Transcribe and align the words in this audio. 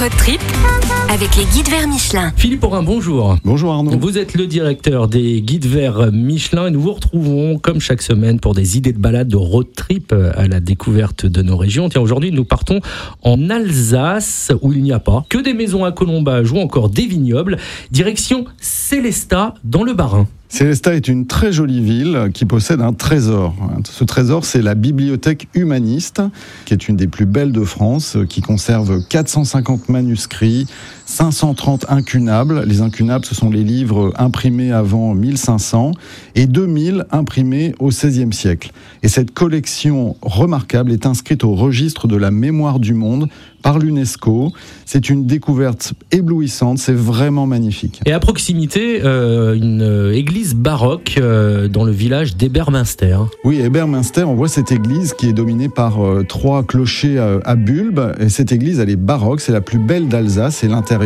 Road 0.00 0.12
trip 0.12 0.97
avec 1.10 1.36
les 1.36 1.44
guides 1.44 1.68
vers 1.68 1.88
Michelin. 1.88 2.32
Philippe 2.36 2.64
Aurin, 2.64 2.82
bonjour. 2.82 3.36
Bonjour 3.42 3.72
Arnaud. 3.72 3.98
Vous 3.98 4.18
êtes 4.18 4.34
le 4.34 4.46
directeur 4.46 5.08
des 5.08 5.40
guides 5.40 5.64
vers 5.64 6.12
Michelin 6.12 6.66
et 6.66 6.70
nous 6.70 6.80
vous 6.80 6.92
retrouvons 6.92 7.58
comme 7.58 7.80
chaque 7.80 8.02
semaine 8.02 8.38
pour 8.40 8.54
des 8.54 8.76
idées 8.76 8.92
de 8.92 8.98
balade 8.98 9.28
de 9.28 9.36
road 9.36 9.68
trip 9.74 10.12
à 10.12 10.46
la 10.46 10.60
découverte 10.60 11.24
de 11.24 11.40
nos 11.40 11.56
régions. 11.56 11.88
Tiens, 11.88 12.02
aujourd'hui 12.02 12.30
nous 12.30 12.44
partons 12.44 12.80
en 13.22 13.48
Alsace 13.48 14.52
où 14.60 14.72
il 14.72 14.82
n'y 14.82 14.92
a 14.92 15.00
pas 15.00 15.24
que 15.28 15.38
des 15.38 15.54
maisons 15.54 15.84
à 15.84 15.92
colombage 15.92 16.52
ou 16.52 16.58
encore 16.58 16.90
des 16.90 17.06
vignobles. 17.06 17.56
Direction 17.90 18.44
Célestat 18.60 19.54
dans 19.64 19.84
le 19.84 19.94
Bas-Rhin. 19.94 20.26
Célestat 20.50 20.94
est 20.94 21.08
une 21.08 21.26
très 21.26 21.52
jolie 21.52 21.82
ville 21.82 22.30
qui 22.32 22.46
possède 22.46 22.80
un 22.80 22.94
trésor. 22.94 23.54
Ce 23.84 24.02
trésor, 24.02 24.46
c'est 24.46 24.62
la 24.62 24.74
bibliothèque 24.74 25.46
humaniste, 25.52 26.22
qui 26.64 26.72
est 26.72 26.88
une 26.88 26.96
des 26.96 27.06
plus 27.06 27.26
belles 27.26 27.52
de 27.52 27.64
France, 27.64 28.16
qui 28.30 28.40
conserve 28.40 29.06
450 29.08 29.90
manuscrits, 29.90 30.66
530 31.08 31.86
incunables. 31.88 32.64
Les 32.66 32.82
incunables, 32.82 33.24
ce 33.24 33.34
sont 33.34 33.48
les 33.48 33.64
livres 33.64 34.12
imprimés 34.16 34.72
avant 34.72 35.14
1500 35.14 35.92
et 36.34 36.46
2000 36.46 37.06
imprimés 37.10 37.74
au 37.78 37.88
XVIe 37.88 38.32
siècle. 38.32 38.72
Et 39.02 39.08
cette 39.08 39.32
collection 39.32 40.16
remarquable 40.20 40.92
est 40.92 41.06
inscrite 41.06 41.44
au 41.44 41.54
registre 41.54 42.08
de 42.08 42.16
la 42.16 42.30
mémoire 42.30 42.78
du 42.78 42.92
monde 42.92 43.28
par 43.62 43.78
l'UNESCO. 43.78 44.52
C'est 44.84 45.08
une 45.08 45.26
découverte 45.26 45.94
éblouissante, 46.12 46.78
c'est 46.78 46.94
vraiment 46.94 47.46
magnifique. 47.46 48.00
Et 48.06 48.12
à 48.12 48.20
proximité, 48.20 49.00
euh, 49.02 49.54
une 49.54 50.12
église 50.14 50.54
baroque 50.54 51.14
euh, 51.18 51.68
dans 51.68 51.84
le 51.84 51.90
village 51.90 52.36
d'Eberminster. 52.36 53.16
Oui, 53.44 53.60
Eberminster, 53.60 54.24
on 54.24 54.34
voit 54.34 54.48
cette 54.48 54.72
église 54.72 55.14
qui 55.14 55.28
est 55.28 55.32
dominée 55.32 55.68
par 55.68 56.04
euh, 56.04 56.22
trois 56.22 56.62
clochers 56.62 57.18
euh, 57.18 57.40
à 57.44 57.56
bulbes. 57.56 58.14
Et 58.20 58.28
cette 58.28 58.52
église, 58.52 58.78
elle 58.78 58.90
est 58.90 58.96
baroque, 58.96 59.40
c'est 59.40 59.52
la 59.52 59.60
plus 59.60 59.78
belle 59.78 60.08
d'Alsace. 60.08 60.62
Et 60.62 60.68
l'intérieur 60.68 60.97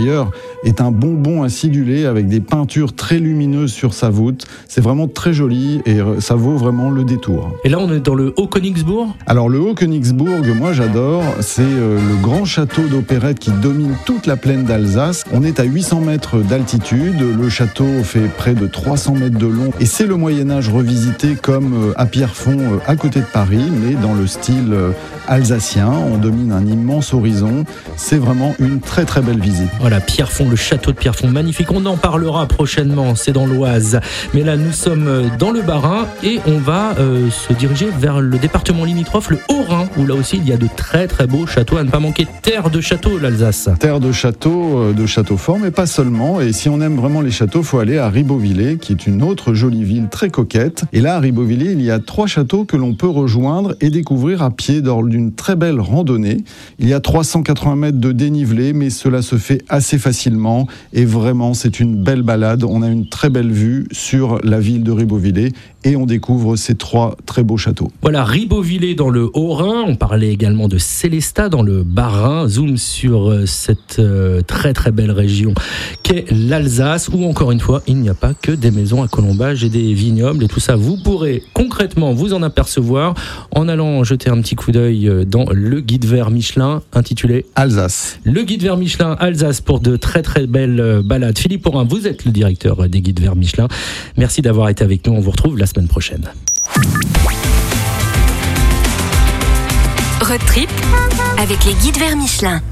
est 0.65 0.81
un 0.81 0.91
bonbon 0.91 1.43
acidulé 1.43 2.07
avec 2.07 2.29
des 2.29 2.41
peintures 2.41 2.95
très 2.95 3.19
lumineuses 3.19 3.73
sur 3.73 3.95
sa 3.95 4.11
voûte. 4.11 4.47
C'est 4.69 4.81
vraiment 4.81 5.09
très 5.09 5.33
joli 5.33 5.81
et 5.87 6.01
euh, 6.01 6.21
ça 6.21 6.35
vaut 6.35 6.57
vraiment 6.57 6.91
le 6.91 7.05
détour. 7.05 7.53
Et 7.65 7.69
là, 7.69 7.79
on 7.81 7.93
est 7.93 8.01
dans 8.01 8.15
le 8.15 8.33
Haut-Königsbourg. 8.37 9.15
Alors 9.27 9.49
le 9.49 9.61
Haut-Königsbourg, 9.61 10.45
moi 10.57 10.73
j'adore, 10.73 11.23
c'est 11.41 11.63
euh, 11.63 11.97
le 11.97 12.23
grand 12.23 12.45
château 12.45 12.83
d'opérette 12.83 13.39
qui 13.39 13.51
domine 13.51 13.95
toute 14.05 14.27
la 14.27 14.37
plaine 14.37 14.65
d'Alsace. 14.65 15.25
On 15.33 15.43
est 15.43 15.61
à 15.61 15.65
800 15.65 16.01
mètres 16.01 16.39
d'altitude, 16.39 17.21
le 17.21 17.49
château 17.49 17.87
fait 18.03 18.29
près 18.37 18.55
de 18.55 18.67
300 18.67 19.15
mètres 19.15 19.39
de 19.39 19.47
long 19.47 19.71
et 19.81 19.87
c'est 19.87 20.07
le 20.07 20.17
Moyen 20.17 20.51
Âge 20.51 20.69
revisité 20.69 21.37
comme 21.41 21.75
euh, 21.75 21.93
à 21.97 22.07
Pierrefonds 22.07 22.81
à 22.87 22.97
côté 22.97 23.21
de 23.21 23.27
Paris, 23.27 23.71
mais 23.71 23.95
dans 23.95 24.15
le 24.15 24.27
style 24.27 24.75
alsacien. 25.29 25.91
On 25.91 26.19
domine 26.19 26.53
un 26.53 26.67
immense 26.67 27.15
horizon. 27.15 27.65
C'est 27.97 28.19
vraiment 28.19 28.55
une 28.59 28.81
très 28.81 29.05
très 29.05 29.23
belle 29.23 29.41
visite. 29.41 29.71
Voilà, 29.81 30.01
Pierrefonds, 30.01 30.49
le 30.49 30.57
château 30.57 30.93
de 30.93 30.97
Pierrefonds, 30.97 31.29
magnifique. 31.29 31.71
On 31.73 31.85
en 31.87 31.97
parlera 31.97 32.47
prochainement, 32.47 33.15
c'est 33.15 33.33
dans 33.33 33.47
l'Oise. 33.47 34.01
Mais 34.35 34.43
là, 34.43 34.57
nous 34.57 34.73
sommes 34.73 35.07
euh, 35.07 35.29
dans 35.39 35.51
le 35.51 35.63
Bas-Rhin 35.63 36.07
et 36.23 36.41
on 36.47 36.59
va 36.59 36.95
euh, 36.99 37.31
se 37.31 37.53
diriger 37.53 37.89
vers 37.99 38.21
le 38.21 38.39
département 38.39 38.85
limitrophe, 38.85 39.31
le 39.31 39.39
Haut-Rhin, 39.49 39.89
où 39.99 40.07
là 40.07 40.15
aussi 40.15 40.37
il 40.37 40.49
y 40.49 40.53
a 40.53 40.57
de 40.57 40.69
très 40.77 41.07
très 41.07 41.27
beaux 41.27 41.47
châteaux. 41.47 41.77
À 41.77 41.85
ne 41.85 41.91
pas 41.91 42.01
manquer, 42.01 42.27
terre 42.43 42.71
de 42.71 42.81
châteaux, 42.81 43.19
l'Alsace. 43.19 43.69
Terre 43.79 44.01
de 44.01 44.13
châteaux, 44.13 44.79
euh, 44.79 44.93
de 44.93 45.07
châteaux 45.07 45.37
forts, 45.37 45.59
mais 45.59 45.71
pas 45.71 45.87
seulement. 45.87 46.41
Et 46.41 46.53
si 46.53 46.69
on 46.69 46.81
aime 46.81 46.97
vraiment 46.97 47.21
les 47.21 47.31
châteaux, 47.31 47.63
faut 47.63 47.79
aller 47.79 47.99
à 47.99 48.09
Ribeauvillé, 48.09 48.77
qui 48.77 48.93
est 48.93 49.07
une 49.07 49.23
autre 49.23 49.55
jolie 49.55 49.85
ville 49.85 50.09
très 50.11 50.31
coquette. 50.31 50.85
Et 50.93 51.01
là, 51.01 51.17
à 51.17 51.21
Ribeauvillé, 51.21 51.73
il 51.73 51.83
y 51.83 51.91
a 51.91 51.99
trois 51.99 52.27
châteaux 52.27 52.65
que 52.65 52.77
l'on 52.77 52.95
peut 52.95 53.09
rejoindre 53.09 53.75
et 53.81 53.91
découvrir 53.91 54.43
à 54.43 54.51
pied 54.51 54.81
lors 54.81 55.03
d'une 55.13 55.33
très 55.33 55.55
belle 55.55 55.81
randonnée. 55.81 56.39
Il 56.81 56.89
y 56.89 56.93
a 56.93 57.01
380 57.01 57.77
mètres 57.77 57.99
de 57.99 58.11
dénivelé, 58.11 58.73
mais 58.73 58.91
cela 58.91 59.23
se 59.23 59.37
fait 59.37 59.63
assez 59.69 59.99
facilement. 59.99 60.67
Et 60.93 61.05
vraiment, 61.05 61.55
c'est 61.55 61.79
une 61.79 62.03
belle 62.03 62.23
balade. 62.23 62.65
On 62.65 62.83
a 62.83 62.89
une 62.89 63.09
très 63.09 63.31
belle 63.31 63.53
vue 63.53 63.87
sur 63.93 64.41
la 64.43 64.59
ville 64.59 64.83
de 64.83 64.91
Ribeauvillé 64.91 65.53
et 65.85 65.97
on 65.97 66.07
découvre 66.07 66.57
ces 66.57 66.75
trois 66.75 67.17
très 67.27 67.43
beaux 67.43 67.57
châteaux. 67.57 67.91
Voilà, 68.03 68.25
Ribeauvillé 68.25 68.95
dans 68.95 69.11
le 69.11 69.31
Haut-Rhin. 69.35 69.85
On 69.87 69.97
parlait 69.97 70.31
également 70.31 70.69
de 70.69 70.79
Célestat 70.79 71.49
dans 71.49 71.63
le 71.63 71.83
Bas-Rhin. 71.83 72.49
Zoom 72.49 72.77
sur 72.77 73.31
euh, 73.31 73.47
cette 73.47 73.99
euh, 73.99 74.43
très 74.43 74.73
très 74.73 74.91
belle 74.91 75.11
région 75.11 75.55
qu'est 76.03 76.25
l'Alsace, 76.31 77.09
où 77.09 77.25
encore 77.25 77.53
une 77.53 77.61
fois, 77.61 77.83
il 77.87 77.97
n'y 77.97 78.09
a 78.09 78.15
pas 78.15 78.35
que 78.35 78.53
des 78.53 78.71
maisons 78.71 79.03
à 79.03 79.09
colombage 79.09 79.65
et 79.65 79.69
des 79.69 79.93
vignobles 79.95 80.45
et 80.45 80.49
tout 80.49 80.61
ça. 80.61 80.77
Vous 80.77 80.97
pourrez 80.97 81.43
concrètement 81.53 82.13
vous 82.13 82.33
en 82.35 82.43
apercevoir 82.43 83.15
en 83.55 83.69
allant 83.69 84.05
jeter 84.05 84.31
un 84.31 84.41
petit 84.41 84.55
coup 84.55 84.73
d'œil 84.73 85.02
euh, 85.09 85.25
dans 85.25 85.47
le 85.51 85.81
guide 85.81 86.05
vert 86.05 86.31
Michelin 86.31 86.83
intitulé 86.93 87.47
Alsace. 87.55 88.19
Le 88.25 88.43
guide 88.43 88.63
vert 88.63 88.77
Michelin 88.77 89.17
Alsace 89.19 89.61
pour 89.61 89.81
de 89.81 89.97
très 89.97 90.23
très 90.23 90.47
belles 90.47 90.81
euh, 90.81 91.03
balades. 91.03 91.39
Philippe 91.39 91.63
Porin, 91.63 91.85
vous 91.85 92.07
êtes 92.07 92.25
le 92.25 92.33
directeur 92.33 92.89
des 92.89 93.01
guides 93.01 93.21
vert 93.21 93.37
Michelin. 93.37 93.69
Merci 94.17 94.43
d'avoir 94.43 94.69
été 94.69 94.85
avec 94.85 95.07
nous. 95.07 95.15
On 95.15 95.21
vous 95.21 95.31
retrouve 95.31 95.59
la 95.59 95.67
semaine 95.67 95.89
prochaine. 95.89 96.31
Road 100.21 100.41
trip 100.47 100.71
avec 101.39 101.65
les 101.65 101.75
guides 101.75 101.99
vers 101.99 102.17
Michelin. 102.17 102.63